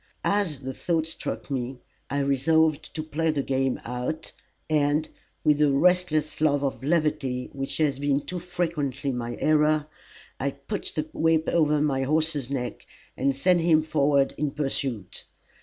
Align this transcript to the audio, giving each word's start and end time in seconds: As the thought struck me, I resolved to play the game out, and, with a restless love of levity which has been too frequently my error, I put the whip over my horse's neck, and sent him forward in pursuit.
As 0.25 0.61
the 0.61 0.73
thought 0.73 1.05
struck 1.05 1.51
me, 1.51 1.77
I 2.09 2.21
resolved 2.21 2.91
to 2.95 3.03
play 3.03 3.29
the 3.29 3.43
game 3.43 3.79
out, 3.85 4.31
and, 4.67 5.07
with 5.43 5.61
a 5.61 5.71
restless 5.71 6.41
love 6.41 6.63
of 6.63 6.83
levity 6.83 7.51
which 7.53 7.77
has 7.77 7.99
been 7.99 8.21
too 8.21 8.39
frequently 8.39 9.11
my 9.11 9.37
error, 9.39 9.85
I 10.39 10.49
put 10.53 10.93
the 10.95 11.07
whip 11.13 11.47
over 11.49 11.79
my 11.81 12.01
horse's 12.01 12.49
neck, 12.49 12.87
and 13.15 13.35
sent 13.35 13.61
him 13.61 13.83
forward 13.83 14.33
in 14.39 14.49
pursuit. 14.49 15.25